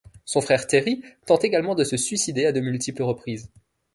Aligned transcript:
Son 0.25 0.41
frère 0.41 0.65
Terry 0.65 1.03
tente 1.27 1.43
également 1.43 1.75
de 1.75 1.83
se 1.83 1.95
suicider 1.95 2.47
à 2.47 2.51
de 2.51 2.59
multiples 2.59 3.03
reprises. 3.03 3.51